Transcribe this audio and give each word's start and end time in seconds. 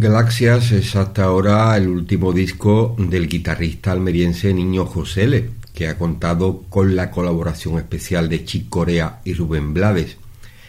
Galaxias 0.00 0.72
es 0.72 0.96
hasta 0.96 1.24
ahora 1.24 1.76
el 1.76 1.88
último 1.88 2.32
disco 2.32 2.96
del 2.98 3.28
guitarrista 3.28 3.92
almeriense 3.92 4.52
Niño 4.52 4.86
Josele, 4.86 5.50
que 5.72 5.88
ha 5.88 5.98
contado 5.98 6.62
con 6.68 6.96
la 6.96 7.10
colaboración 7.10 7.78
especial 7.78 8.28
de 8.28 8.44
Chick 8.44 8.68
Corea 8.68 9.20
y 9.24 9.34
Rubén 9.34 9.74
Blades. 9.74 10.16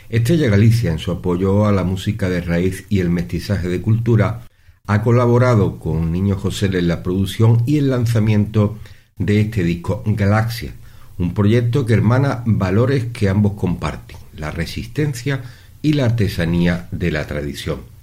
Estrella 0.09 0.50
Galicia, 0.50 0.91
en 0.91 1.00
su 1.00 1.11
apoyo 1.11 1.66
a 1.66 1.71
la 1.71 1.84
música 1.84 2.30
de 2.30 2.41
raíz 2.41 2.86
y 2.89 3.00
el 3.00 3.09
mestizaje 3.09 3.68
de 3.68 3.82
cultura, 3.82 4.41
ha 4.86 5.02
colaborado 5.02 5.80
con 5.80 6.12
Niño 6.12 6.36
Josele 6.36 6.80
en 6.80 6.88
la 6.88 7.02
producción 7.02 7.64
y 7.66 7.78
el 7.78 7.89
lanzamiento 7.89 8.78
de 9.18 9.42
este 9.42 9.64
disco 9.64 10.04
Galaxia, 10.05 10.73
un 11.18 11.34
proyecto 11.34 11.86
que 11.86 11.94
hermana 11.94 12.44
valores 12.46 13.05
que 13.05 13.30
ambos 13.30 13.54
comparten, 13.54 14.18
la 14.36 14.52
resistencia 14.52 15.42
y 15.82 15.94
la 15.94 16.05
artesanía 16.05 16.88
de 16.92 17.12
la 17.12 17.26
tradición. 17.26 17.95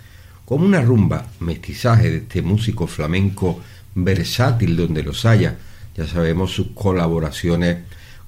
Como 0.53 0.67
una 0.67 0.83
rumba, 0.83 1.29
mestizaje 1.41 2.11
de 2.11 2.17
este 2.19 2.43
músico 2.43 2.87
flamenco 2.87 3.63
versátil 3.95 4.77
donde 4.77 5.03
los 5.03 5.25
haya, 5.25 5.57
ya 5.97 6.07
sabemos 6.07 6.53
sus 6.53 6.73
colaboraciones 6.75 7.79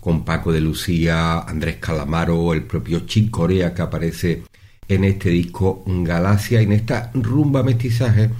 con 0.00 0.24
Paco 0.24 0.50
de 0.50 0.62
Lucía, 0.62 1.40
Andrés 1.40 1.76
Calamaro 1.76 2.54
el 2.54 2.62
propio 2.62 3.00
Chick 3.00 3.30
Corea 3.30 3.74
que 3.74 3.82
aparece 3.82 4.42
en 4.88 5.04
este 5.04 5.28
disco 5.28 5.84
Galaxia 5.86 6.62
en 6.62 6.72
esta 6.72 7.10
rumba 7.12 7.62
mestizaje 7.62 8.30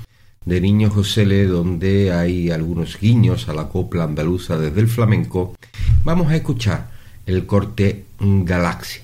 de 0.47 0.61
Niño 0.63 0.89
José 0.89 1.27
Le, 1.27 1.45
donde 1.45 2.11
hay 2.11 2.51
algunos 2.51 2.99
guiños 2.99 3.51
a 3.51 3.53
la 3.53 3.69
copla 3.69 4.05
andaluza 4.05 4.57
desde 4.57 4.81
el 4.81 4.89
flamenco, 4.89 5.57
vamos 6.05 6.33
a 6.33 6.37
escuchar 6.37 6.91
el 7.27 7.45
corte 7.45 8.07
Galaxia. 8.19 9.04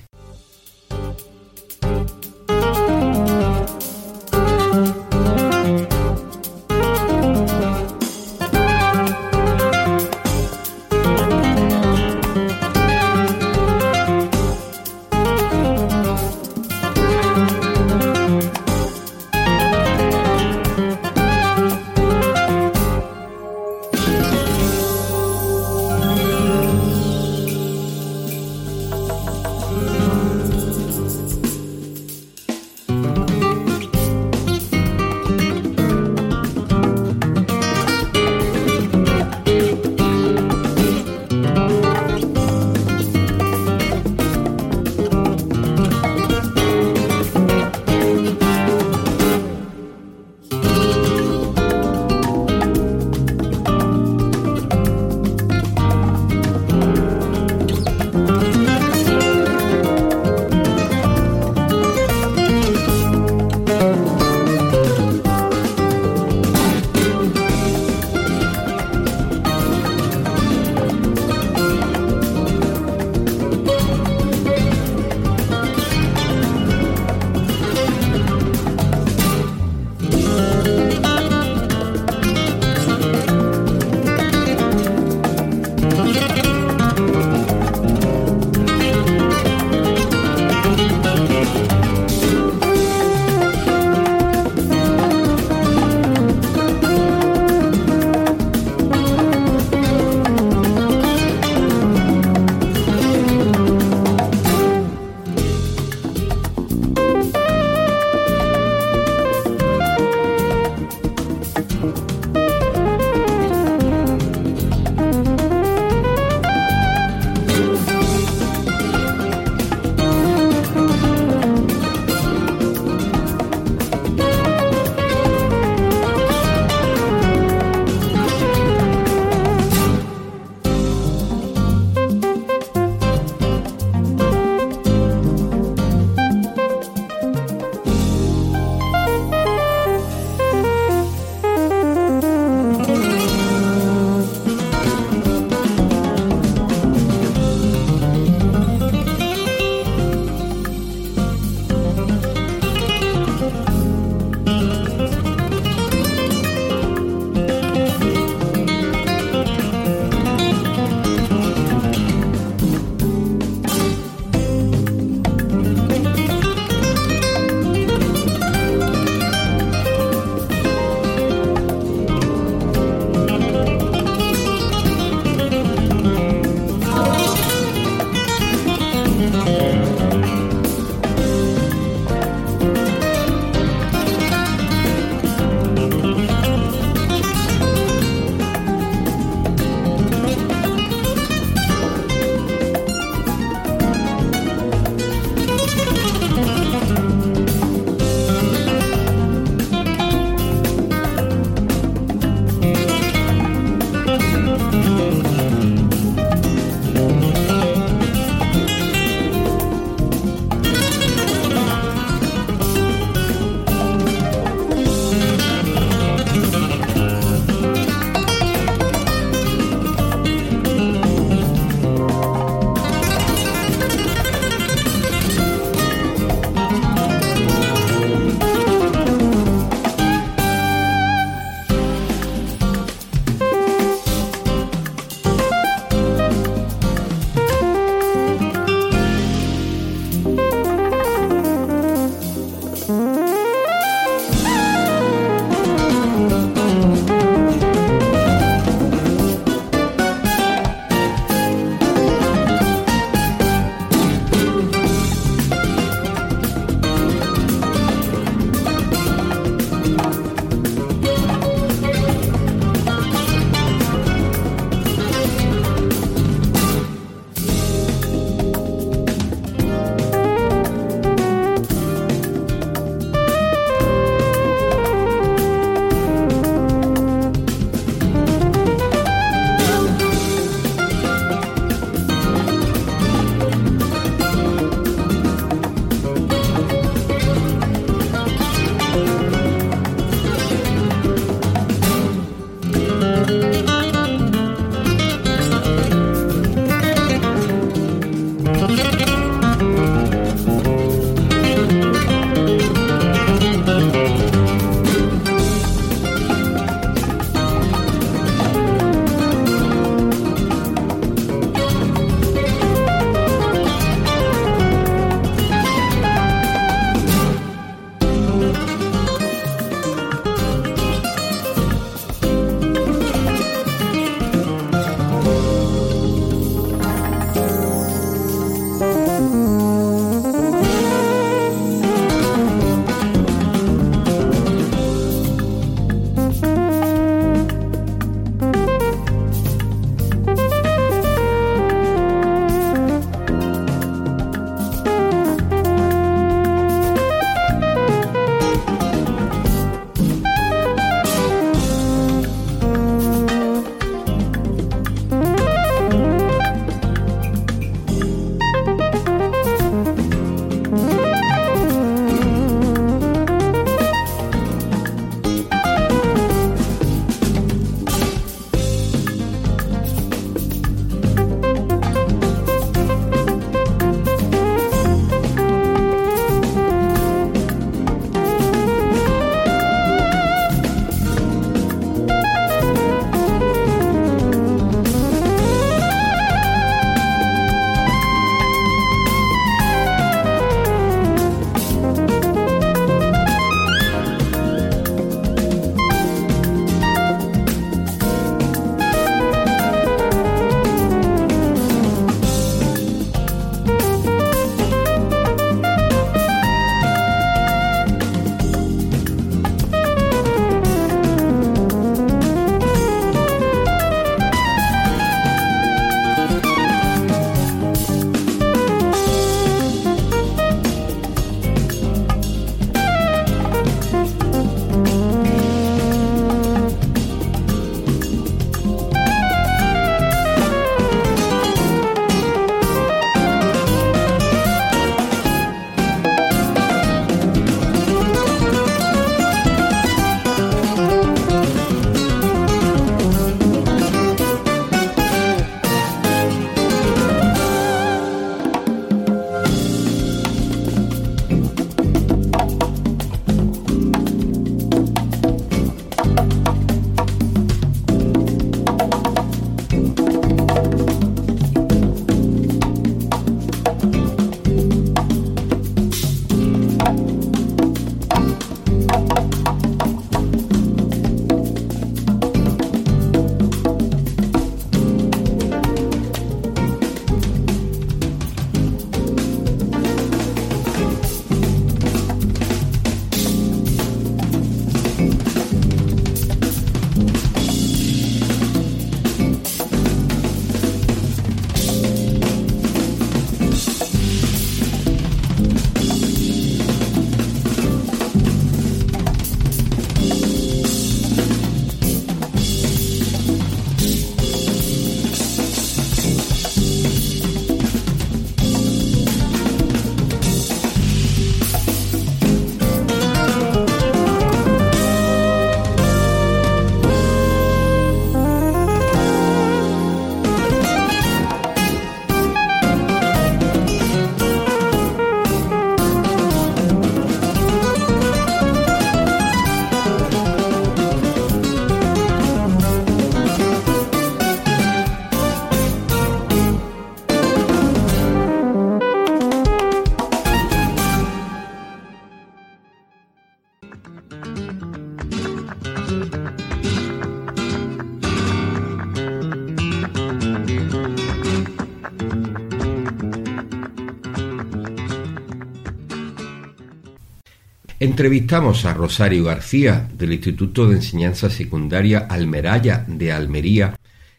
Entrevistamos 557.81 558.65
a 558.65 558.75
Rosario 558.75 559.23
García 559.23 559.89
del 559.97 560.13
Instituto 560.13 560.67
de 560.67 560.75
Enseñanza 560.75 561.31
Secundaria 561.31 562.05
Almeraya 562.07 562.85
de 562.87 563.11
Almería, 563.11 563.75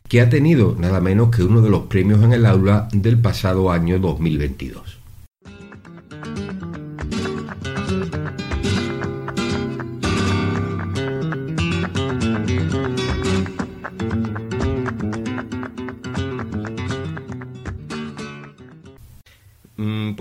que 0.09 0.21
ha 0.21 0.29
tenido 0.29 0.75
nada 0.77 1.01
menos 1.01 1.31
que 1.31 1.45
uno 1.45 1.61
de 1.61 1.71
los 1.71 1.83
premios 1.83 2.25
en 2.25 2.33
el 2.33 2.45
aula 2.45 2.89
del 2.93 3.21
pasado 3.21 3.71
año 3.71 4.01
2022. 4.01 5.02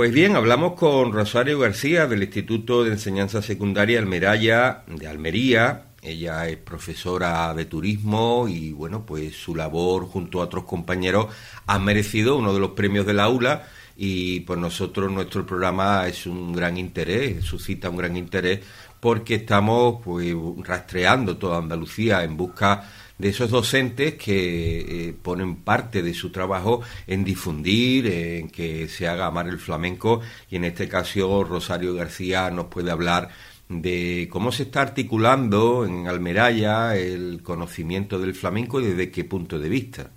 Pues 0.02 0.14
bien, 0.14 0.36
hablamos 0.36 0.74
con 0.74 1.14
Rosario 1.14 1.60
García 1.60 2.08
del 2.08 2.24
Instituto 2.24 2.84
de 2.84 2.90
Enseñanza 2.90 3.44
Secundaria 3.44 4.00
Almeraya 4.00 4.82
de 4.88 5.08
Almería. 5.08 5.90
Ella 6.02 6.48
es 6.48 6.58
profesora 6.58 7.54
de 7.54 7.66
turismo 7.66 8.48
y 8.50 8.72
bueno, 8.72 9.06
pues 9.06 9.36
su 9.36 9.56
labor 9.56 10.08
junto 10.08 10.42
a 10.42 10.46
otros 10.46 10.64
compañeros 10.64 11.28
ha 11.68 11.78
merecido 11.78 12.36
uno 12.36 12.52
de 12.52 12.60
los 12.60 12.72
premios 12.72 13.06
del 13.06 13.20
aula 13.20 13.68
y 13.96 14.40
por 14.40 14.58
nosotros 14.58 15.12
nuestro 15.12 15.46
programa 15.46 16.08
es 16.08 16.26
un 16.26 16.52
gran 16.52 16.80
interés, 16.80 17.46
suscita 17.46 17.92
un 17.92 17.98
gran 17.98 18.18
interés 18.18 18.60
porque 19.00 19.36
estamos 19.36 20.02
pues 20.04 20.34
rastreando 20.64 21.38
toda 21.38 21.60
Andalucía 21.60 22.24
en 22.24 22.38
busca 22.38 22.90
de 23.22 23.30
esos 23.30 23.52
docentes 23.52 24.16
que 24.16 25.10
eh, 25.10 25.14
ponen 25.14 25.58
parte 25.58 26.02
de 26.02 26.14
su 26.14 26.32
trabajo 26.32 26.82
en 27.06 27.24
difundir, 27.24 28.08
en 28.08 28.50
que 28.50 28.88
se 28.88 29.08
haga 29.08 29.28
amar 29.28 29.48
el 29.48 29.60
flamenco 29.60 30.22
y 30.50 30.56
en 30.56 30.66
este 30.66 30.90
caso 30.90 31.44
Rosario 31.44 31.94
García 31.94 32.50
nos 32.50 32.66
puede 32.66 32.90
hablar 32.90 33.30
de 33.70 34.28
cómo 34.32 34.52
se 34.52 34.64
está 34.64 34.82
articulando 34.82 35.86
en 35.86 36.08
Almeraya 36.08 36.96
el 36.98 37.42
conocimiento 37.44 38.20
del 38.20 38.34
flamenco 38.34 38.82
y 38.82 38.88
desde 38.88 39.12
qué 39.12 39.24
punto 39.24 39.60
de 39.60 39.70
vista. 39.70 40.10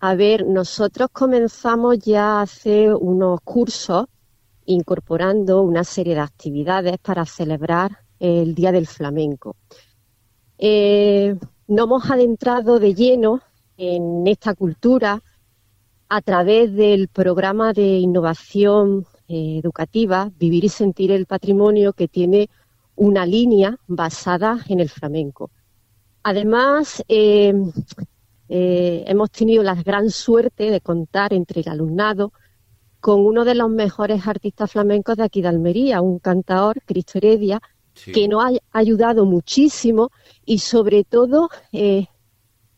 A 0.00 0.14
ver, 0.14 0.46
nosotros 0.46 1.08
comenzamos 1.12 1.98
ya 2.00 2.42
hace 2.42 2.92
unos 2.92 3.40
cursos 3.42 4.06
incorporando 4.66 5.62
una 5.62 5.84
serie 5.84 6.14
de 6.14 6.20
actividades 6.20 6.98
para 6.98 7.24
celebrar 7.24 7.98
el 8.20 8.54
Día 8.54 8.72
del 8.72 8.86
Flamenco. 8.86 9.56
Eh, 10.58 11.34
nos 11.68 11.86
hemos 11.86 12.10
adentrado 12.10 12.78
de 12.78 12.94
lleno 12.94 13.40
en 13.76 14.26
esta 14.26 14.54
cultura 14.54 15.22
a 16.08 16.20
través 16.20 16.74
del 16.74 17.08
programa 17.08 17.72
de 17.72 17.98
innovación 17.98 19.06
eh, 19.28 19.58
educativa 19.58 20.30
Vivir 20.38 20.64
y 20.64 20.68
Sentir 20.68 21.10
el 21.10 21.26
Patrimonio, 21.26 21.92
que 21.92 22.08
tiene 22.08 22.50
una 22.96 23.24
línea 23.24 23.78
basada 23.86 24.58
en 24.68 24.80
el 24.80 24.90
flamenco. 24.90 25.50
Además, 26.22 27.02
eh, 27.08 27.54
eh, 28.48 29.04
hemos 29.06 29.30
tenido 29.30 29.62
la 29.62 29.74
gran 29.74 30.10
suerte 30.10 30.70
de 30.70 30.80
contar 30.80 31.32
entre 31.32 31.62
el 31.62 31.68
alumnado 31.68 32.32
con 33.00 33.24
uno 33.24 33.44
de 33.44 33.54
los 33.54 33.70
mejores 33.70 34.26
artistas 34.26 34.70
flamencos 34.70 35.16
de 35.16 35.24
aquí 35.24 35.42
de 35.42 35.48
Almería, 35.48 36.02
un 36.02 36.18
cantador, 36.18 36.82
Cristo 36.84 37.18
Heredia, 37.18 37.60
que 38.12 38.28
nos 38.28 38.44
ha 38.44 38.50
ayudado 38.72 39.24
muchísimo 39.24 40.10
y 40.44 40.58
sobre 40.58 41.04
todo 41.04 41.48
eh, 41.72 42.06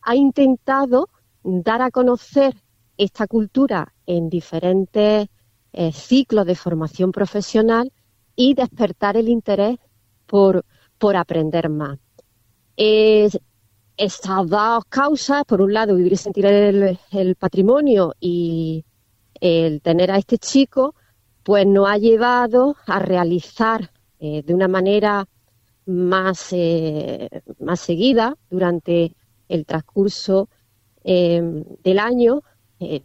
ha 0.01 0.15
intentado 0.15 1.09
dar 1.43 1.81
a 1.81 1.91
conocer 1.91 2.55
esta 2.97 3.27
cultura 3.27 3.93
en 4.05 4.29
diferentes 4.29 5.27
eh, 5.73 5.91
ciclos 5.91 6.45
de 6.45 6.55
formación 6.55 7.11
profesional 7.11 7.91
y 8.35 8.53
despertar 8.53 9.17
el 9.17 9.29
interés 9.29 9.77
por, 10.25 10.65
aprender 11.15 11.69
más. 11.69 11.99
estas 12.75 14.49
dos 14.49 14.85
causas, 14.89 15.43
por 15.45 15.61
un 15.61 15.71
lado, 15.71 15.95
vivir 15.95 16.13
y 16.13 16.17
sentir 16.17 16.45
el, 16.47 16.99
el 17.11 17.35
patrimonio 17.35 18.15
y 18.19 18.83
el 19.39 19.81
tener 19.81 20.11
a 20.11 20.17
este 20.17 20.37
chico, 20.37 20.95
pues 21.43 21.67
nos 21.67 21.87
ha 21.87 21.97
llevado 21.97 22.75
a 22.87 22.97
realizar 22.97 23.91
eh, 24.19 24.41
de 24.43 24.53
una 24.53 24.67
manera 24.67 25.27
más, 25.85 26.51
eh, 26.51 27.29
más 27.59 27.79
seguida 27.79 28.35
durante 28.49 29.15
el 29.47 29.65
transcurso 29.65 30.49
eh, 31.03 31.41
del 31.83 31.99
año 31.99 32.41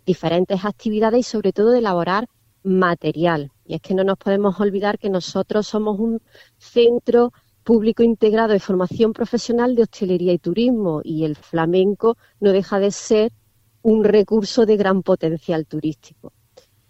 diferentes 0.04 0.64
actividades 0.64 1.20
y 1.20 1.22
sobre 1.22 1.52
todo 1.52 1.70
de 1.70 1.78
elaborar 1.78 2.28
material. 2.62 3.52
Y 3.64 3.74
es 3.74 3.80
que 3.80 3.94
no 3.94 4.04
nos 4.04 4.18
podemos 4.18 4.58
olvidar 4.60 4.98
que 4.98 5.08
nosotros 5.08 5.66
somos 5.66 5.98
un 5.98 6.20
centro 6.58 7.32
público 7.62 8.02
integrado 8.02 8.52
de 8.52 8.60
formación 8.60 9.12
profesional 9.12 9.74
de 9.74 9.82
hostelería 9.82 10.32
y 10.32 10.38
turismo 10.38 11.00
y 11.04 11.24
el 11.24 11.36
flamenco 11.36 12.16
no 12.40 12.52
deja 12.52 12.78
de 12.78 12.90
ser 12.90 13.32
un 13.82 14.04
recurso 14.04 14.66
de 14.66 14.76
gran 14.76 15.02
potencial 15.02 15.66
turístico. 15.66 16.32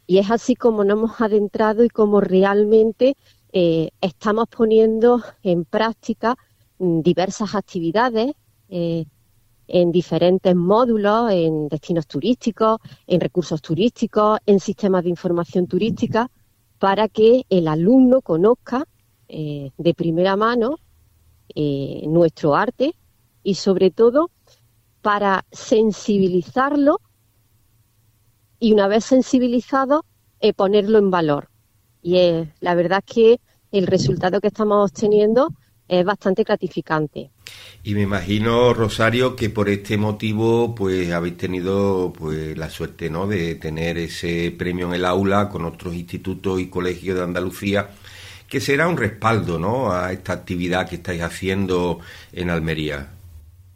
Y 0.06 0.18
es 0.18 0.30
así 0.30 0.56
como 0.56 0.84
nos 0.84 0.98
hemos 0.98 1.20
adentrado 1.20 1.84
y 1.84 1.88
como 1.88 2.20
realmente 2.20 3.16
eh, 3.52 3.90
estamos 4.00 4.46
poniendo 4.48 5.22
en 5.42 5.64
práctica 5.64 6.36
mm, 6.78 7.00
diversas 7.00 7.54
actividades 7.54 8.32
eh, 8.68 9.04
en 9.66 9.92
diferentes 9.92 10.54
módulos, 10.54 11.32
en 11.32 11.68
destinos 11.68 12.06
turísticos, 12.06 12.78
en 13.06 13.20
recursos 13.20 13.60
turísticos, 13.60 14.38
en 14.46 14.60
sistemas 14.60 15.04
de 15.04 15.10
información 15.10 15.66
turística, 15.66 16.30
para 16.78 17.08
que 17.08 17.44
el 17.50 17.68
alumno 17.68 18.20
conozca 18.20 18.86
eh, 19.28 19.70
de 19.76 19.94
primera 19.94 20.36
mano 20.36 20.76
nuestro 21.52 22.54
arte 22.54 22.94
y 23.42 23.56
sobre 23.56 23.90
todo 23.90 24.30
para 25.02 25.44
sensibilizarlo 25.50 27.00
y 28.60 28.72
una 28.72 28.86
vez 28.86 29.04
sensibilizado 29.04 30.04
ponerlo 30.54 30.98
en 30.98 31.10
valor 31.10 31.49
y 32.02 32.44
la 32.60 32.74
verdad 32.74 33.02
es 33.06 33.14
que 33.14 33.40
el 33.72 33.86
resultado 33.86 34.40
que 34.40 34.48
estamos 34.48 34.90
obteniendo 34.90 35.48
es 35.90 36.04
bastante 36.04 36.44
gratificante. 36.44 37.30
Y 37.82 37.94
me 37.94 38.02
imagino, 38.02 38.72
Rosario, 38.74 39.34
que 39.34 39.50
por 39.50 39.68
este 39.68 39.96
motivo 39.96 40.74
pues 40.74 41.10
habéis 41.10 41.36
tenido 41.36 42.12
pues 42.16 42.56
la 42.56 42.70
suerte 42.70 43.10
¿no? 43.10 43.26
de 43.26 43.56
tener 43.56 43.98
ese 43.98 44.54
premio 44.56 44.86
en 44.86 44.94
el 44.94 45.04
aula 45.04 45.48
con 45.48 45.64
otros 45.64 45.94
institutos 45.94 46.60
y 46.60 46.68
colegios 46.68 47.16
de 47.16 47.24
Andalucía, 47.24 47.90
que 48.48 48.60
será 48.60 48.86
un 48.86 48.96
respaldo 48.96 49.58
¿no? 49.58 49.92
a 49.92 50.12
esta 50.12 50.32
actividad 50.32 50.88
que 50.88 50.96
estáis 50.96 51.22
haciendo 51.22 51.98
en 52.32 52.50
Almería. 52.50 53.08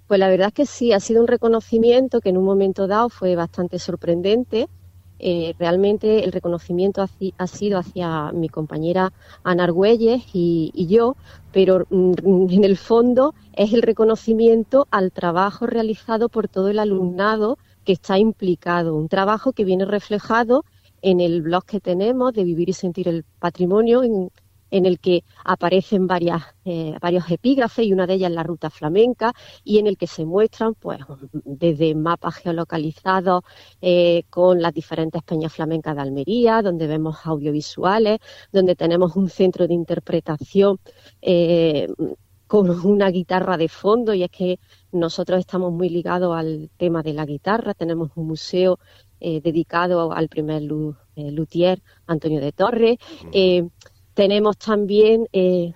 Pues 0.06 0.20
la 0.20 0.28
verdad 0.28 0.48
es 0.48 0.54
que 0.54 0.66
sí, 0.66 0.92
ha 0.92 1.00
sido 1.00 1.22
un 1.22 1.26
reconocimiento 1.28 2.20
que 2.20 2.28
en 2.28 2.36
un 2.36 2.44
momento 2.44 2.86
dado 2.86 3.08
fue 3.08 3.34
bastante 3.34 3.78
sorprendente 3.78 4.68
eh, 5.18 5.54
realmente 5.58 6.24
el 6.24 6.32
reconocimiento 6.32 7.02
ha, 7.38 7.46
sido 7.46 7.78
hacia 7.78 8.32
mi 8.32 8.48
compañera 8.48 9.12
Ana 9.42 9.64
Argüelles 9.64 10.22
y, 10.32 10.86
yo, 10.88 11.16
pero 11.52 11.86
mm, 11.88 12.50
en 12.50 12.64
el 12.64 12.76
fondo 12.76 13.34
es 13.52 13.72
el 13.72 13.82
reconocimiento 13.82 14.86
al 14.90 15.12
trabajo 15.12 15.66
realizado 15.66 16.28
por 16.28 16.48
todo 16.48 16.68
el 16.68 16.78
alumnado 16.78 17.58
que 17.84 17.92
está 17.92 18.18
implicado, 18.18 18.96
un 18.96 19.08
trabajo 19.08 19.52
que 19.52 19.64
viene 19.64 19.84
reflejado 19.84 20.64
en 21.02 21.20
el 21.20 21.42
blog 21.42 21.64
que 21.64 21.80
tenemos 21.80 22.32
de 22.32 22.44
Vivir 22.44 22.70
y 22.70 22.72
Sentir 22.72 23.08
el 23.08 23.24
Patrimonio, 23.38 24.02
en, 24.02 24.30
en 24.74 24.86
el 24.86 24.98
que 24.98 25.22
aparecen 25.44 26.08
varias, 26.08 26.42
eh, 26.64 26.96
varios 27.00 27.30
epígrafes 27.30 27.86
y 27.86 27.92
una 27.92 28.08
de 28.08 28.14
ellas 28.14 28.32
la 28.32 28.42
ruta 28.42 28.70
flamenca 28.70 29.32
y 29.62 29.78
en 29.78 29.86
el 29.86 29.96
que 29.96 30.08
se 30.08 30.24
muestran 30.24 30.74
pues 30.74 30.98
desde 31.44 31.94
mapas 31.94 32.34
geolocalizados 32.34 33.44
eh, 33.80 34.24
con 34.30 34.60
las 34.60 34.74
diferentes 34.74 35.22
peñas 35.22 35.52
flamencas 35.52 35.94
de 35.94 36.02
Almería, 36.02 36.60
donde 36.60 36.88
vemos 36.88 37.18
audiovisuales, 37.22 38.18
donde 38.50 38.74
tenemos 38.74 39.14
un 39.14 39.30
centro 39.30 39.68
de 39.68 39.74
interpretación 39.74 40.80
eh, 41.22 41.86
con 42.48 42.68
una 42.84 43.10
guitarra 43.10 43.56
de 43.56 43.68
fondo 43.68 44.12
y 44.12 44.24
es 44.24 44.30
que 44.30 44.58
nosotros 44.90 45.38
estamos 45.38 45.72
muy 45.72 45.88
ligados 45.88 46.36
al 46.36 46.68
tema 46.76 47.04
de 47.04 47.12
la 47.12 47.24
guitarra, 47.24 47.74
tenemos 47.74 48.10
un 48.16 48.26
museo 48.26 48.80
dedicado 49.20 50.12
al 50.12 50.28
primer 50.28 50.60
luthier 50.60 51.82
Antonio 52.06 52.42
de 52.42 52.52
Torres. 52.52 52.98
Tenemos 54.14 54.56
también 54.56 55.26
eh, 55.32 55.74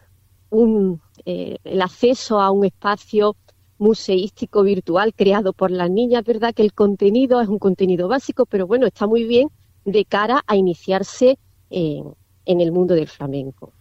eh, 1.25 1.59
el 1.65 1.83
acceso 1.83 2.41
a 2.41 2.51
un 2.51 2.65
espacio 2.65 3.37
museístico 3.79 4.63
virtual 4.63 5.15
creado 5.15 5.53
por 5.53 5.71
las 5.71 5.91
niñas, 5.91 6.25
¿verdad? 6.25 6.55
Que 6.55 6.63
el 6.63 6.73
contenido 6.73 7.41
es 7.41 7.49
un 7.49 7.59
contenido 7.59 8.09
básico, 8.09 8.47
pero 8.47 8.67
bueno, 8.67 8.87
está 8.87 9.07
muy 9.07 9.25
bien 9.25 9.49
de 9.85 10.05
cara 10.05 10.43
a 10.47 10.57
iniciarse 10.57 11.39
en, 11.71 12.15
el 12.45 12.73
mundo 12.73 12.95
del 12.95 13.09
flamenco. 13.09 13.73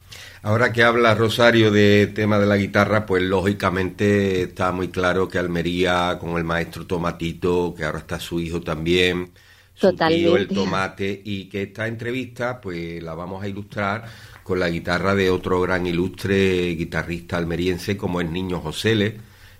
Ahora 0.41 0.71
que 0.71 0.83
habla 0.83 1.15
Rosario 1.15 1.71
de 1.71 2.07
tema 2.07 2.37
de 2.37 2.45
la 2.45 2.57
guitarra, 2.57 3.05
pues 3.05 3.23
lógicamente 3.23 4.43
está 4.43 4.71
muy 4.71 4.89
claro 4.89 5.27
que 5.27 5.37
Almería 5.37 6.17
con 6.19 6.37
el 6.37 6.43
maestro 6.43 6.85
Tomatito, 6.85 7.73
que 7.75 7.83
ahora 7.83 7.99
está 7.99 8.19
su 8.19 8.39
hijo 8.39 8.61
también, 8.61 9.31
su 9.73 9.93
tío 9.93 10.37
el 10.37 10.47
Tomate, 10.47 11.21
y 11.23 11.49
que 11.49 11.63
esta 11.63 11.87
entrevista 11.87 12.59
pues 12.61 13.01
la 13.01 13.15
vamos 13.15 13.43
a 13.43 13.47
ilustrar 13.47 14.05
con 14.47 14.61
la 14.61 14.69
guitarra 14.69 15.13
de 15.13 15.29
otro 15.29 15.59
gran 15.59 15.85
ilustre 15.85 16.73
guitarrista 16.75 17.35
almeriense 17.35 17.97
como 17.97 18.21
es 18.21 18.29
Niño 18.31 18.61
Josele, 18.61 19.17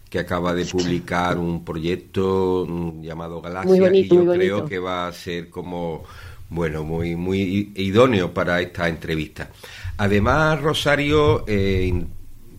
que 0.10 0.18
acaba 0.18 0.54
de 0.54 0.64
publicar 0.64 1.38
un 1.38 1.66
proyecto 1.66 2.66
mm, 2.66 3.02
llamado 3.02 3.42
Galaxia 3.42 3.94
y 3.94 4.08
yo 4.08 4.26
creo 4.26 4.66
que 4.66 4.80
va 4.80 5.10
a 5.10 5.12
ser 5.12 5.50
como 5.50 6.06
bueno 6.50 6.86
muy 6.86 7.18
muy 7.18 7.74
idóneo 7.76 8.34
para 8.34 8.62
esta 8.62 8.88
entrevista. 8.88 9.50
Además, 9.98 10.62
Rosario, 10.62 11.44
eh, 11.48 12.06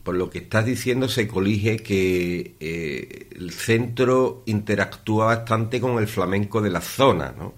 por 0.03 0.15
lo 0.15 0.29
que 0.29 0.41
estás 0.41 0.67
diciendo, 0.67 1.09
se 1.09 1.27
colige 1.27 1.79
que 1.79 2.57
eh, 2.61 3.29
el 3.37 3.53
centro 3.53 4.43
interactúa 4.45 5.25
bastante 5.25 5.81
con 5.81 5.97
el 5.97 6.09
flamenco 6.09 6.61
de 6.61 6.69
la 6.69 6.83
zona, 6.83 7.35
¿no? 7.39 7.55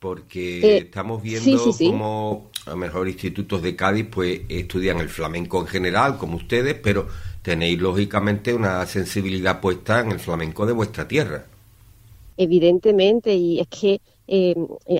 Porque 0.00 0.60
eh, 0.60 0.78
estamos 0.78 1.22
viendo 1.22 1.72
cómo, 1.78 2.50
a 2.66 2.70
lo 2.70 2.76
mejor, 2.76 3.06
institutos 3.06 3.62
de 3.62 3.76
Cádiz, 3.76 4.06
pues 4.10 4.40
estudian 4.48 4.98
el 4.98 5.08
flamenco 5.08 5.60
en 5.60 5.66
general, 5.66 6.16
como 6.16 6.36
ustedes, 6.36 6.74
pero 6.74 7.06
tenéis, 7.42 7.78
lógicamente, 7.78 8.54
una 8.54 8.84
sensibilidad 8.86 9.60
puesta 9.60 10.00
en 10.00 10.12
el 10.12 10.18
flamenco 10.18 10.64
de 10.64 10.72
vuestra 10.72 11.06
tierra. 11.06 11.44
Evidentemente, 12.36 13.34
y 13.34 13.60
es 13.60 13.68
que 13.68 14.00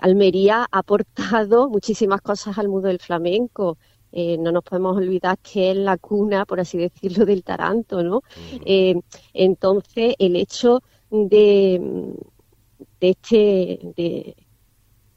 Almería 0.02 0.68
ha 0.70 0.78
aportado 0.78 1.68
muchísimas 1.70 2.20
cosas 2.20 2.58
al 2.58 2.68
mundo 2.68 2.88
del 2.88 2.98
flamenco. 2.98 3.78
Eh, 4.12 4.36
no 4.38 4.50
nos 4.50 4.64
podemos 4.64 4.96
olvidar 4.96 5.38
que 5.38 5.70
es 5.70 5.76
la 5.76 5.96
cuna, 5.96 6.44
por 6.44 6.58
así 6.60 6.78
decirlo, 6.78 7.24
del 7.24 7.44
taranto, 7.44 8.02
¿no? 8.02 8.22
Eh, 8.64 8.96
entonces, 9.32 10.14
el 10.18 10.34
hecho 10.34 10.82
de, 11.10 11.80
de 13.00 13.08
este, 13.08 13.80
de, 13.96 14.36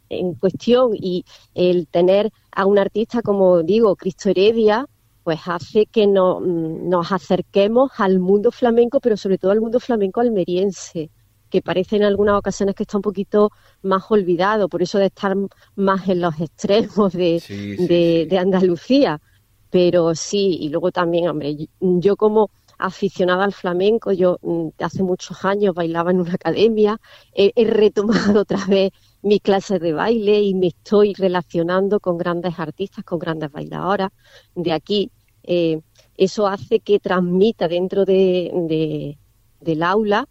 en 0.10 0.36
cuestión 0.36 0.92
y 0.94 1.26
el 1.54 1.88
tener 1.88 2.32
a 2.52 2.66
un 2.66 2.78
artista 2.78 3.22
como 3.22 3.64
digo, 3.64 3.96
Cristo 3.96 4.30
Heredia, 4.30 4.88
pues 5.24 5.40
hace 5.46 5.86
que 5.86 6.06
nos 6.06 7.12
acerquemos 7.12 7.92
al 7.98 8.20
mundo 8.20 8.52
flamenco, 8.52 9.00
pero 9.00 9.16
sobre 9.18 9.38
todo 9.38 9.52
al 9.52 9.62
mundo 9.62 9.80
flamenco 9.80 10.20
almeriense 10.20 11.10
que 11.54 11.62
parece 11.62 11.98
en 11.98 12.04
algunas 12.04 12.36
ocasiones 12.36 12.74
que 12.74 12.82
está 12.82 12.98
un 12.98 13.04
poquito 13.04 13.52
más 13.84 14.10
olvidado, 14.10 14.68
por 14.68 14.82
eso 14.82 14.98
de 14.98 15.06
estar 15.06 15.36
más 15.76 16.10
en 16.10 16.20
los 16.20 16.40
extremos 16.42 17.14
de, 17.14 18.28
de, 18.28 18.38
Andalucía. 18.40 19.22
Pero 19.70 20.16
sí, 20.16 20.58
y 20.62 20.70
luego 20.70 20.92
también, 20.92 21.30
hombre, 21.30 21.56
yo 21.80 22.16
como 22.16 22.50
aficionada 22.84 23.46
al 23.46 23.54
flamenco, 23.54 24.12
yo 24.12 24.38
mm, 24.42 24.70
hace 24.80 25.04
muchos 25.04 25.46
años 25.46 25.74
bailaba 25.74 26.12
en 26.12 26.20
una 26.20 26.34
academia, 26.34 27.00
he, 27.34 27.52
retomado 27.64 28.42
otra 28.42 28.66
vez 28.68 28.92
mis 29.22 29.40
clases 29.42 29.80
de 29.80 29.94
baile 29.94 30.42
y 30.42 30.54
me 30.54 30.68
estoy 30.68 31.14
relacionando 31.14 32.02
con 32.02 32.18
grandes 32.18 32.60
artistas, 32.60 33.06
con 33.06 33.20
grandes 33.20 33.52
bailadoras 33.52 34.12
de 34.54 34.74
aquí. 34.74 35.12
Eh, 35.44 35.80
eso 36.16 36.46
hace 36.46 36.82
que 36.82 37.00
transmita 37.00 37.70
dentro 37.70 38.04
de, 38.04 39.18
del 39.62 39.84
aula 39.84 40.28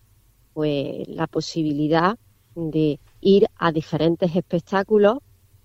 pues 0.53 1.09
la 1.09 1.27
posibilidad 1.27 2.19
de 2.55 3.01
ir 3.23 3.47
a 3.57 3.73
diferentes 3.73 4.37
espectáculos 4.37 5.19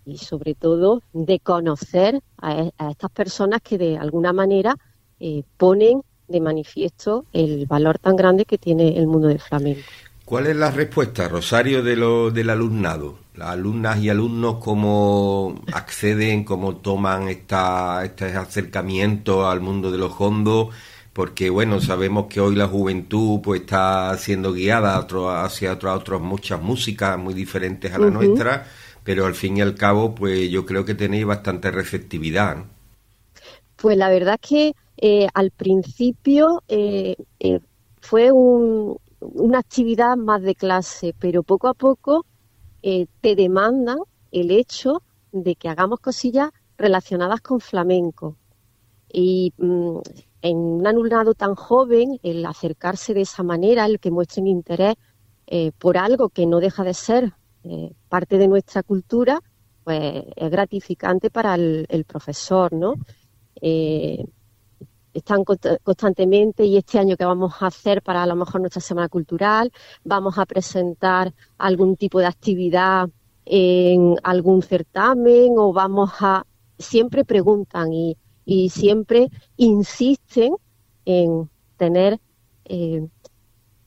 y 0.06 0.20
sobre 0.20 0.56
todo 0.56 1.02
de 1.12 1.40
conocer 1.42 2.22
a, 2.38 2.62
e, 2.62 2.74
estas 2.92 3.12
personas 3.12 3.62
que 3.62 3.78
de 3.78 3.98
alguna 3.98 4.32
manera 4.32 4.78
eh, 5.20 5.44
ponen 5.58 6.02
de 6.28 6.42
manifiesto 6.42 7.26
el 7.34 7.66
valor 7.66 8.00
tan 8.00 8.16
grande 8.16 8.46
que 8.46 8.58
tiene 8.58 8.98
el 8.98 9.08
mundo 9.08 9.28
del 9.28 9.40
flamenco. 9.40 9.82
¿Cuál 10.26 10.48
es 10.48 10.56
la 10.58 10.72
respuesta, 10.72 11.30
Rosario, 11.30 11.84
de 11.84 11.96
lo, 11.96 12.32
del 12.32 12.50
alumnado? 12.50 13.20
Las 13.36 13.52
alumnas 13.52 14.00
y 14.00 14.10
alumnos, 14.10 14.58
¿cómo 14.58 15.62
acceden, 15.72 16.44
cómo 16.44 16.78
toman 16.78 17.30
esta, 17.30 18.04
este 18.04 18.26
acercamiento 18.36 19.48
al 19.48 19.62
mundo 19.62 19.92
de 19.92 19.98
los 19.98 20.14
hondos? 20.20 20.70
porque 21.18 21.50
bueno, 21.50 21.82
sabemos 21.82 22.28
que 22.28 22.40
hoy 22.40 22.56
la 22.56 22.68
juventud 22.68 23.42
pues 23.42 23.62
está 23.62 24.16
siendo 24.20 24.54
guiada 24.54 25.04
hacia 25.44 25.74
otras 25.74 26.22
muchas 26.22 26.62
músicas 26.62 27.18
muy 27.18 27.34
diferentes 27.34 27.92
a 27.92 27.98
la 27.98 28.12
nuestra, 28.12 28.68
pero 29.04 29.26
al 29.26 29.34
fin 29.34 29.58
y 29.58 29.62
al 29.62 29.74
cabo 29.74 30.14
pues 30.14 30.48
yo 30.52 30.64
creo 30.64 30.86
que 30.86 30.94
tenéis 30.94 31.26
bastante 31.26 31.72
receptividad. 31.72 32.66
Pues 33.78 33.98
la 33.98 34.10
verdad 34.10 34.40
es 34.42 34.50
que 34.50 34.76
eh, 34.98 35.28
al 35.34 35.52
principio 35.52 36.64
eh, 36.68 37.16
eh, 37.40 37.60
fue 38.02 38.32
una 38.32 39.60
actividad 39.60 40.18
más 40.18 40.42
de 40.42 40.56
clase, 40.56 41.14
pero 41.18 41.44
poco 41.44 41.68
a 41.68 41.74
poco 41.74 42.26
te 42.82 43.36
demandan 43.36 43.98
el 44.32 44.50
hecho 44.50 45.02
de 45.34 45.56
que 45.56 45.68
hagamos 45.68 46.00
cosillas 46.00 46.52
relacionadas 46.78 47.42
con 47.42 47.60
flamenco. 47.60 48.38
Y 49.12 49.54
mm, 49.58 49.98
en 50.42 50.58
un 50.58 50.88
alumnado 50.88 51.34
tan 51.34 51.56
joven, 51.56 52.18
el 52.24 52.46
acercarse 52.46 53.14
de 53.14 53.22
esa 53.22 53.44
manera, 53.44 53.86
el 53.86 54.00
que 54.00 54.10
muestren 54.10 54.48
interés 54.48 54.96
por 55.78 55.98
algo 55.98 56.30
que 56.30 56.46
no 56.46 56.60
deja 56.60 56.84
de 56.84 56.94
ser 56.94 57.34
parte 58.10 58.38
de 58.38 58.48
nuestra 58.48 58.84
cultura, 58.84 59.42
pues 59.84 60.24
es 60.36 60.50
gratificante 60.50 61.30
para 61.30 61.56
el, 61.56 62.06
profesor, 62.06 62.74
¿no? 62.74 62.96
Eh, 63.62 64.26
están 65.14 65.44
constantemente 65.44 66.64
y 66.66 66.78
este 66.78 67.00
año 67.00 67.18
que 67.18 67.26
vamos 67.26 67.54
a 67.60 67.68
hacer 67.68 68.04
para 68.04 68.22
a 68.22 68.28
lo 68.28 68.36
mejor 68.36 68.62
nuestra 68.62 68.82
semana 68.82 69.10
cultural, 69.10 69.72
vamos 70.04 70.38
a 70.38 70.46
presentar 70.46 71.34
algún 71.58 71.96
tipo 71.96 72.20
de 72.20 72.28
actividad 72.28 73.10
en 73.46 74.16
algún 74.22 74.62
certamen 74.62 75.54
o 75.58 75.74
vamos 75.74 76.12
a 76.20 76.46
siempre 76.78 77.26
preguntan 77.26 77.92
y 77.94 78.70
siempre 78.70 79.30
insisten 79.56 80.56
en 81.06 81.50
tener 81.78 82.20
eh, 82.66 83.08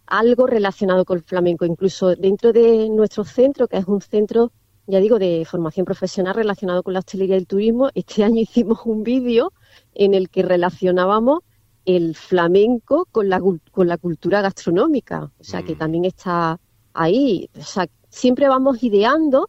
algo 0.07 0.47
relacionado 0.47 1.05
con 1.05 1.19
el 1.19 1.25
flamenco. 1.25 1.65
Incluso 1.65 2.17
dentro 2.17 2.53
de 2.53 2.89
nuestro 2.89 3.25
centro, 3.25 3.69
que 3.69 3.77
es 3.77 3.87
un 3.87 4.01
centro, 4.01 4.53
ya 4.87 4.99
digo, 4.99 5.19
de 5.19 5.45
formación 5.45 5.85
profesional 5.85 6.35
relacionado 6.35 6.83
con 6.83 6.95
la 6.95 7.01
hostelería 7.01 7.37
y 7.37 7.39
el 7.39 7.47
turismo, 7.47 7.91
este 7.95 8.25
año 8.25 8.41
hicimos 8.41 8.81
un 8.85 9.03
vídeo 9.03 9.53
en 9.95 10.15
el 10.15 10.29
que 10.29 10.43
relacionábamos 10.43 11.41
el 11.85 12.15
flamenco 12.15 13.07
con 13.11 13.29
la, 13.29 13.41
con 13.71 13.89
la 13.89 13.99
cultura 13.99 14.43
gastronómica. 14.43 15.31
O 15.39 15.45
sea, 15.45 15.63
que 15.63 15.75
mm. 15.75 15.79
también 15.79 16.05
está 16.05 16.59
ahí. 16.93 17.49
O 17.59 17.63
sea, 17.63 17.89
siempre 18.09 18.49
vamos 18.49 18.83
ideando, 18.83 19.49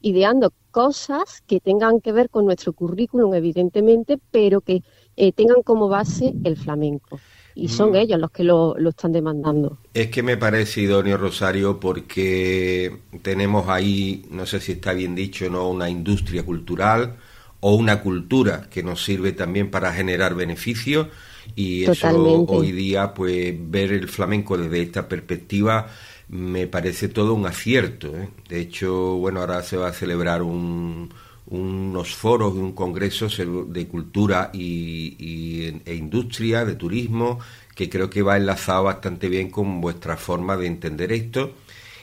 ideando 0.00 0.52
cosas 0.70 1.42
que 1.46 1.60
tengan 1.60 2.00
que 2.00 2.12
ver 2.12 2.30
con 2.30 2.44
nuestro 2.44 2.72
currículum, 2.72 3.34
evidentemente, 3.34 4.18
pero 4.30 4.60
que 4.60 4.82
eh, 5.16 5.32
tengan 5.32 5.62
como 5.62 5.88
base 5.88 6.34
el 6.44 6.56
flamenco. 6.56 7.20
Y 7.54 7.68
son 7.68 7.92
mm. 7.92 7.96
ellos 7.96 8.20
los 8.20 8.30
que 8.30 8.44
lo, 8.44 8.76
lo, 8.78 8.90
están 8.90 9.12
demandando. 9.12 9.78
Es 9.92 10.08
que 10.10 10.22
me 10.22 10.36
parece 10.36 10.82
idóneo, 10.82 11.16
Rosario, 11.16 11.80
porque 11.80 13.00
tenemos 13.22 13.68
ahí, 13.68 14.24
no 14.30 14.46
sé 14.46 14.60
si 14.60 14.72
está 14.72 14.92
bien 14.92 15.14
dicho, 15.16 15.48
no 15.50 15.68
una 15.68 15.90
industria 15.90 16.44
cultural 16.44 17.16
o 17.60 17.74
una 17.74 18.00
cultura 18.00 18.68
que 18.70 18.82
nos 18.82 19.04
sirve 19.04 19.32
también 19.32 19.70
para 19.70 19.92
generar 19.92 20.34
beneficios 20.34 21.08
y 21.56 21.84
eso 21.84 22.44
hoy 22.48 22.72
día, 22.72 23.14
pues 23.14 23.54
ver 23.58 23.92
el 23.92 24.08
flamenco 24.08 24.56
desde 24.56 24.82
esta 24.82 25.08
perspectiva 25.08 25.86
me 26.28 26.66
parece 26.66 27.08
todo 27.08 27.34
un 27.34 27.46
acierto. 27.46 28.08
¿eh? 28.16 28.28
De 28.48 28.60
hecho, 28.60 29.16
bueno, 29.16 29.40
ahora 29.40 29.62
se 29.62 29.76
va 29.76 29.88
a 29.88 29.92
celebrar 29.92 30.42
un, 30.42 31.12
unos 31.46 32.14
foros 32.14 32.54
y 32.54 32.58
un 32.58 32.72
congreso 32.72 33.28
de 33.28 33.88
cultura 33.88 34.50
y, 34.52 35.80
e 35.84 35.94
industria, 35.94 36.64
de 36.64 36.74
turismo, 36.74 37.38
que 37.74 37.88
creo 37.88 38.10
que 38.10 38.22
va 38.22 38.36
enlazado 38.36 38.84
bastante 38.84 39.28
bien 39.28 39.50
con 39.50 39.80
vuestra 39.80 40.16
forma 40.16 40.56
de 40.56 40.66
entender 40.66 41.12
esto. 41.12 41.54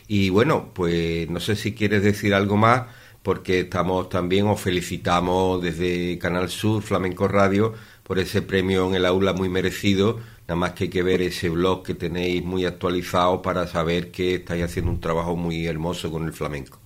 Y 0.08 0.30
bueno, 0.30 0.72
pues 0.74 1.30
no 1.30 1.40
sé 1.40 1.56
si 1.56 1.74
quieres 1.74 2.04
decir 2.04 2.34
algo 2.34 2.58
más, 2.58 2.84
porque 3.26 3.62
estamos 3.62 4.08
también, 4.08 4.46
os 4.48 4.62
felicitamos 4.62 5.62
desde 5.62 6.20
Canal 6.20 6.48
Sur, 6.50 6.84
Flamenco 6.84 7.28
Radio, 7.28 7.74
por 8.04 8.20
ese 8.20 8.44
premio 8.44 8.88
en 8.88 8.94
el 8.94 9.06
aula 9.06 9.34
muy 9.34 9.50
merecido 9.50 10.20
Nada 10.48 10.58
más 10.58 10.74
que 10.74 10.84
hay 10.84 10.90
que 10.92 11.02
ver 11.02 11.24
ese 11.24 11.50
blog 11.50 11.82
que 11.82 11.96
tenéis 11.96 12.46
muy 12.46 12.66
actualizado 12.66 13.42
para 13.42 13.66
saber 13.66 14.12
que 14.12 14.36
estáis 14.36 14.64
haciendo 14.64 14.92
un 14.92 15.00
trabajo 15.00 15.36
muy 15.36 15.66
hermoso 15.66 16.12
con 16.12 16.24
el 16.26 16.34
flamenco. 16.34 16.78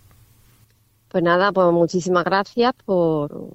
Pues 1.10 1.22
nada, 1.22 1.52
pues 1.52 1.70
muchísimas 1.74 2.24
gracias 2.24 2.74
por, 2.86 3.50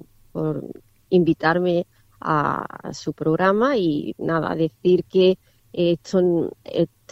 invitarme 1.09 1.87
a, 2.21 2.67
su 2.93 3.13
programa 3.13 3.77
y 3.77 4.13
nada, 4.19 4.53
decir 4.53 5.05
que 5.05 5.39
esto, 5.73 6.51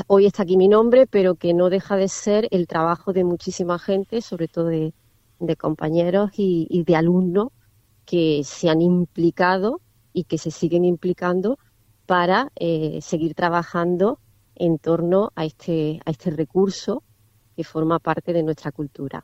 hoy 0.05 0.27
está 0.27 0.43
aquí 0.43 0.55
mi 0.55 0.67
nombre, 0.67 1.07
pero 1.07 1.33
que 1.33 1.55
no 1.55 1.71
deja 1.71 1.95
de 1.95 2.09
ser 2.09 2.47
el 2.51 2.67
trabajo 2.67 3.11
de 3.11 3.23
muchísima 3.23 3.79
gente, 3.79 4.21
sobre 4.21 4.47
todo 4.47 4.65
de, 4.67 4.93
compañeros 5.57 6.31
y, 6.37 6.83
de 6.85 6.95
alumnos 6.95 7.49
que 8.05 8.41
se 8.43 8.69
han 8.69 8.81
implicado 8.81 9.81
y 10.13 10.25
que 10.25 10.37
se 10.37 10.51
siguen 10.51 10.85
implicando 10.85 11.57
para 12.05 12.51
eh, 12.55 12.99
seguir 13.01 13.33
trabajando 13.33 14.19
en 14.55 14.77
torno 14.77 15.31
a 15.35 15.45
este, 15.45 15.99
a 16.05 16.11
este 16.11 16.31
recurso 16.31 17.03
que 17.55 17.63
forma 17.63 17.99
parte 17.99 18.33
de 18.33 18.43
nuestra 18.43 18.71
cultura. 18.71 19.23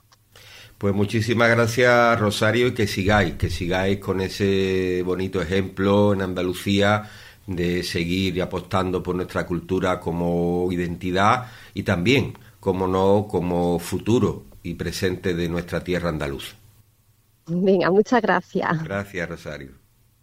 Pues 0.78 0.94
muchísimas 0.94 1.50
gracias 1.50 2.20
Rosario 2.20 2.68
y 2.68 2.74
que 2.74 2.88
sigáis, 2.88 3.36
que 3.36 3.50
sigáis 3.50 4.00
con 4.00 4.22
ese 4.22 5.02
bonito 5.04 5.42
ejemplo 5.42 6.14
en 6.14 6.22
Andalucía 6.22 7.10
de 7.48 7.84
seguir 7.84 8.42
apostando 8.42 9.02
por 9.04 9.16
nuestra 9.16 9.46
cultura 9.46 10.00
como 10.00 10.72
identidad 10.72 11.48
y 11.74 11.84
también, 11.84 12.38
como 12.60 12.88
no, 12.88 13.28
como 13.28 13.80
futuro 13.80 14.49
y 14.64 14.76
presente 14.76 15.34
de 15.34 15.50
nuestra 15.50 15.84
tierra 15.84 16.10
andaluza. 16.10 16.56
Venga, 17.48 17.90
muchas 17.90 18.22
gracias. 18.22 18.84
Gracias, 18.84 19.30
Rosario. 19.30 19.79